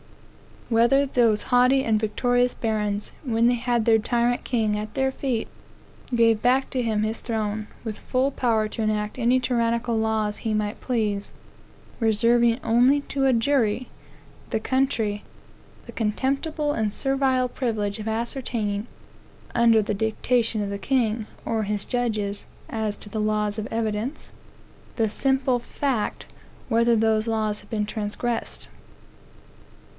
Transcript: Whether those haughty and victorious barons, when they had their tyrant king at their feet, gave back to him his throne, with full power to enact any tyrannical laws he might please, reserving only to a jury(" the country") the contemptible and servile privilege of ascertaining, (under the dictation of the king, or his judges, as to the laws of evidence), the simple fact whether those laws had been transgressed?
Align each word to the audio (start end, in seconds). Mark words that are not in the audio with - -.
Whether 0.67 1.05
those 1.05 1.43
haughty 1.51 1.83
and 1.83 1.99
victorious 1.99 2.53
barons, 2.55 3.11
when 3.23 3.45
they 3.47 3.55
had 3.55 3.83
their 3.85 3.99
tyrant 3.99 4.43
king 4.45 4.75
at 4.79 4.93
their 4.95 5.11
feet, 5.11 5.47
gave 6.15 6.41
back 6.41 6.69
to 6.71 6.81
him 6.81 7.03
his 7.03 7.19
throne, 7.19 7.67
with 7.83 7.99
full 7.99 8.31
power 8.31 8.67
to 8.69 8.81
enact 8.81 9.19
any 9.19 9.39
tyrannical 9.39 9.97
laws 9.99 10.37
he 10.37 10.53
might 10.55 10.79
please, 10.81 11.31
reserving 11.99 12.57
only 12.63 13.01
to 13.01 13.25
a 13.25 13.33
jury(" 13.33 13.89
the 14.51 14.61
country") 14.61 15.23
the 15.85 15.91
contemptible 15.91 16.71
and 16.71 16.93
servile 16.93 17.49
privilege 17.49 17.99
of 17.99 18.07
ascertaining, 18.07 18.87
(under 19.53 19.81
the 19.83 19.93
dictation 19.93 20.63
of 20.63 20.69
the 20.71 20.79
king, 20.79 21.27
or 21.45 21.63
his 21.63 21.85
judges, 21.85 22.47
as 22.69 22.95
to 22.97 23.09
the 23.09 23.21
laws 23.21 23.59
of 23.59 23.67
evidence), 23.69 24.31
the 24.95 25.09
simple 25.09 25.59
fact 25.59 26.33
whether 26.69 26.95
those 26.95 27.27
laws 27.27 27.59
had 27.59 27.69
been 27.69 27.85
transgressed? 27.85 28.67